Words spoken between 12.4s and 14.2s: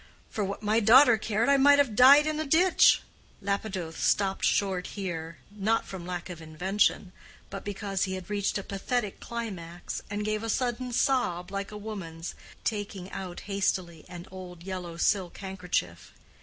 taking out hastily